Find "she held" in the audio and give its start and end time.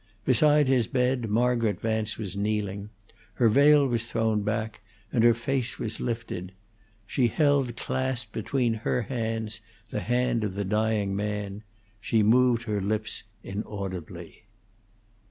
7.05-7.77